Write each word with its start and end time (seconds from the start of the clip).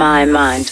My 0.00 0.24
mind. 0.24 0.69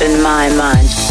In 0.00 0.22
my 0.22 0.48
mind. 0.56 1.05